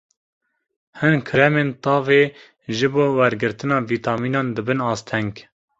Hin 1.01 1.17
kremên 1.27 1.69
tavê 1.85 2.23
ji 2.77 2.87
bo 2.93 3.05
wergirtina 3.17 3.77
vîtamînan 3.89 4.47
dibin 4.55 4.79
asteng. 4.93 5.35